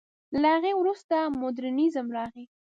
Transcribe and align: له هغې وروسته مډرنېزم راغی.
له 0.41 0.47
هغې 0.55 0.71
وروسته 0.81 1.15
مډرنېزم 1.39 2.07
راغی. 2.17 2.45